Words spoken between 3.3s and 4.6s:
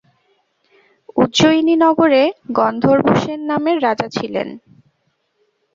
নামে রাজা ছিলেন।